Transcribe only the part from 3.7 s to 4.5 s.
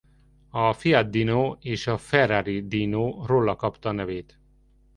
a nevét.